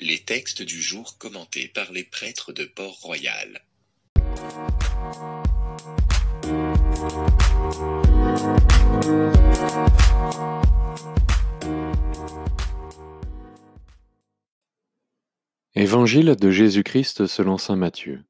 [0.00, 3.64] Les textes du jour commentés par les prêtres de Port-Royal.
[15.74, 18.22] Évangile de Jésus-Christ selon Saint Matthieu.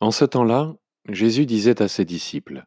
[0.00, 0.76] En ce temps-là,
[1.10, 2.64] Jésus disait à ses disciples,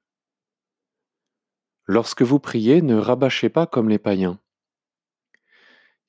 [1.88, 4.40] Lorsque vous priez, ne rabâchez pas comme les païens.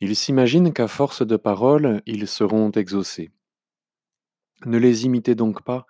[0.04, 3.30] Ils s'imaginent qu'à force de paroles, ils seront exaucés.
[4.64, 5.86] Ne les imitez donc pas,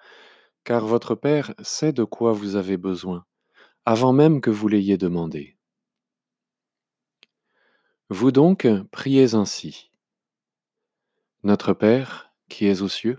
[0.64, 3.24] car votre Père sait de quoi vous avez besoin,
[3.86, 5.56] avant même que vous l'ayez demandé.
[8.10, 9.90] Vous donc, priez ainsi.
[11.42, 13.18] Notre Père, qui es aux cieux,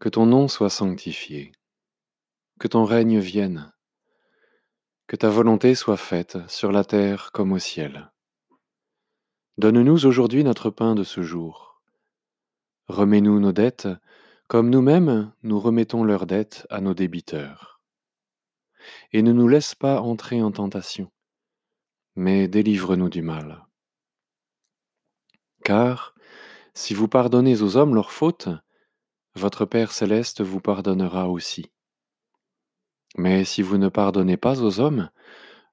[0.00, 1.52] que ton nom soit sanctifié,
[2.58, 3.72] que ton règne vienne,
[5.06, 8.11] que ta volonté soit faite sur la terre comme au ciel.
[9.58, 11.82] Donne-nous aujourd'hui notre pain de ce jour.
[12.88, 13.88] Remets-nous nos dettes,
[14.48, 17.82] comme nous-mêmes nous remettons leurs dettes à nos débiteurs.
[19.12, 21.12] Et ne nous laisse pas entrer en tentation,
[22.16, 23.66] mais délivre-nous du mal.
[25.64, 26.14] Car,
[26.72, 28.48] si vous pardonnez aux hommes leurs fautes,
[29.34, 31.70] votre Père céleste vous pardonnera aussi.
[33.18, 35.10] Mais si vous ne pardonnez pas aux hommes,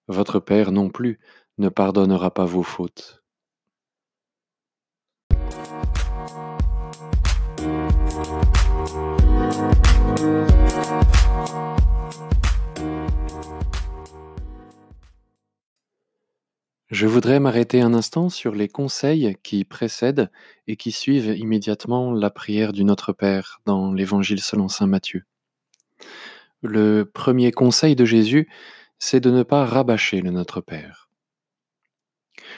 [0.09, 1.18] votre Père non plus
[1.58, 3.19] ne pardonnera pas vos fautes.
[17.00, 20.30] Je voudrais m'arrêter un instant sur les conseils qui précèdent
[20.67, 25.23] et qui suivent immédiatement la prière du Notre Père dans l'Évangile selon Saint Matthieu.
[26.61, 28.50] Le premier conseil de Jésus,
[28.97, 31.09] c'est de ne pas rabâcher le Notre Père.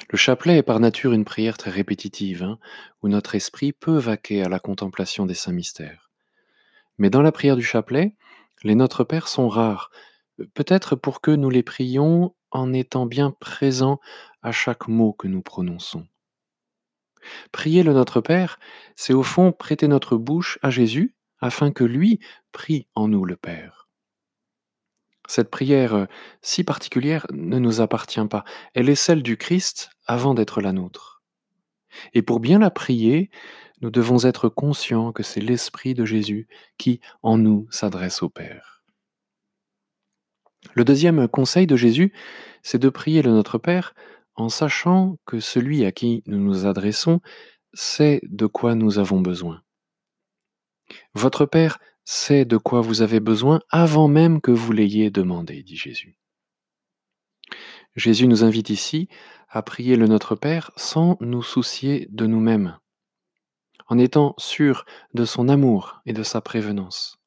[0.10, 2.60] Le chapelet est par nature une prière très répétitive, hein,
[3.02, 6.12] où notre esprit peut vaquer à la contemplation des saints mystères.
[6.98, 8.16] Mais dans la prière du chapelet,
[8.64, 9.90] les Notre Père sont rares,
[10.54, 14.00] peut-être pour que nous les prions en étant bien présents
[14.42, 16.08] à chaque mot que nous prononçons.
[17.52, 18.60] Prier le Notre Père,
[18.95, 22.20] c'est au fond prêter notre bouche à Jésus afin que lui
[22.52, 23.89] prie en nous le Père.
[25.31, 26.05] Cette prière euh,
[26.42, 28.43] si particulière ne nous appartient pas,
[28.73, 31.23] elle est celle du Christ avant d'être la nôtre.
[32.14, 33.31] Et pour bien la prier,
[33.80, 38.83] nous devons être conscients que c'est l'Esprit de Jésus qui, en nous, s'adresse au Père.
[40.73, 42.11] Le deuxième conseil de Jésus,
[42.61, 43.93] c'est de prier le Notre Père
[44.36, 47.21] en sachant que celui à qui nous nous adressons
[47.73, 49.61] sait de quoi nous avons besoin.
[51.13, 51.80] Votre Père
[52.11, 56.17] sait de quoi vous avez besoin avant même que vous l'ayez demandé, dit Jésus.
[57.95, 59.08] Jésus nous invite ici
[59.48, 62.77] à prier le Notre Père sans nous soucier de nous-mêmes,
[63.88, 67.17] en étant sûr de son amour et de sa prévenance.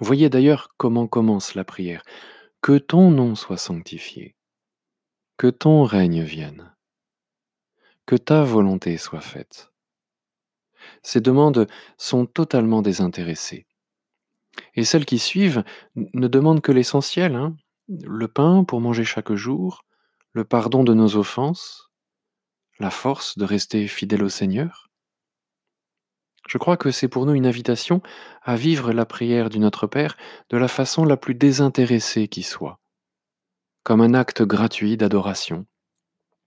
[0.00, 2.02] Voyez d'ailleurs comment commence la prière.
[2.62, 4.36] Que ton nom soit sanctifié,
[5.36, 6.74] que ton règne vienne,
[8.06, 9.71] que ta volonté soit faite.
[11.02, 11.66] Ces demandes
[11.96, 13.66] sont totalement désintéressées.
[14.74, 15.64] Et celles qui suivent
[15.96, 17.56] ne demandent que l'essentiel, hein.
[17.88, 19.84] le pain pour manger chaque jour,
[20.32, 21.90] le pardon de nos offenses,
[22.78, 24.88] la force de rester fidèle au Seigneur.
[26.48, 28.02] Je crois que c'est pour nous une invitation
[28.42, 30.16] à vivre la prière du Notre Père
[30.50, 32.80] de la façon la plus désintéressée qui soit,
[33.84, 35.66] comme un acte gratuit d'adoration,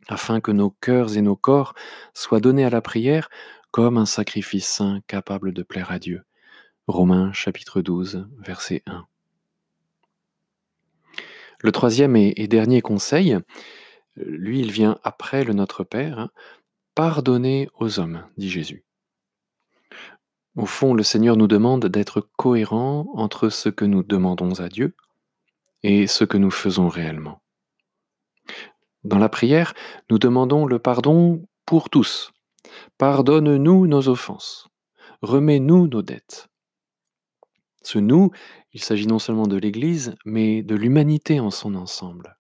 [0.08, 1.74] afin que nos cœurs et nos corps
[2.14, 3.30] soient donnés à la prière
[3.76, 6.24] comme un sacrifice saint capable de plaire à Dieu.
[6.88, 9.06] Romains chapitre 12, verset 1.
[11.60, 13.38] Le troisième et, dernier conseil,
[14.16, 16.30] lui, il vient après le Notre Père, hein.
[16.96, 18.86] pardonner aux hommes, dit Jésus.
[20.56, 24.96] Au fond, le Seigneur nous demande d'être cohérents entre ce que nous demandons à Dieu
[25.84, 27.42] et ce que nous faisons réellement.
[29.04, 29.74] Dans la prière,
[30.10, 32.32] nous demandons le pardon pour tous,
[32.98, 34.68] Pardonne-nous nos offenses.
[35.22, 36.48] Remets-nous nos dettes.
[37.84, 38.32] Ce nous,
[38.74, 42.38] il s'agit non seulement de l'Église, mais de l'humanité en son ensemble.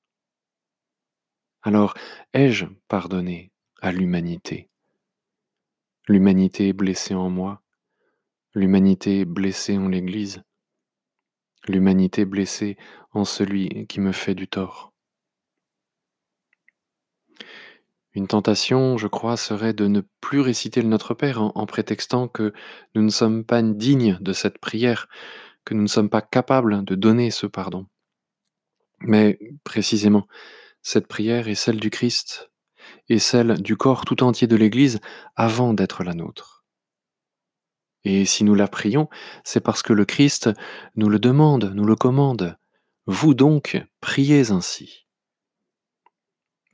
[1.62, 1.94] Alors,
[2.34, 3.52] ai-je pardonné
[3.82, 4.70] à l'humanité?
[6.08, 7.62] L'humanité blessée en moi,
[8.56, 10.44] l'humanité blessée en l'Église,
[11.68, 12.78] l'humanité blessée
[13.12, 14.94] en celui qui me fait du tort.
[18.15, 22.53] Une tentation, je crois, serait de ne plus réciter le Notre Père en, prétextant que
[22.95, 25.09] nous ne sommes pas dignes de cette prière,
[25.65, 27.88] que nous ne sommes pas capables de donner ce pardon.
[29.01, 30.27] Mais précisément,
[30.81, 32.50] cette prière est celle du Christ,
[33.09, 35.01] et celle du corps tout entier de l'Église
[35.35, 36.63] avant d'être la nôtre.
[38.06, 39.09] Et si nous la prions,
[39.44, 40.50] c'est parce que le Christ
[40.95, 42.56] nous le demande, nous le commande.
[43.07, 45.05] Vous donc, priez ainsi.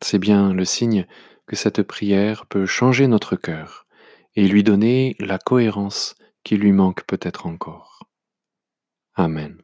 [0.02, 1.06] C'est bien le signe
[1.48, 3.86] que cette prière peut changer notre cœur
[4.36, 8.08] et lui donner la cohérence qui lui manque peut-être encore.
[9.16, 9.62] Amen.